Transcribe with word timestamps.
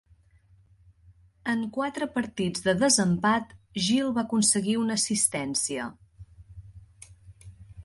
En 1.53 1.59
quatre 1.75 2.07
partits 2.15 2.63
de 2.69 2.75
desempat, 2.79 3.53
Gill 3.89 4.11
va 4.17 4.25
aconseguir 4.25 4.75
una 4.87 4.99
assistència. 5.03 5.89